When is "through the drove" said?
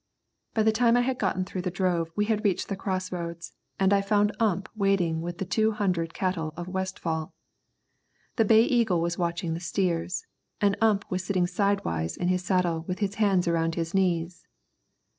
1.45-2.09